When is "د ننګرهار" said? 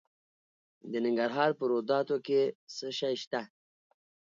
0.91-1.51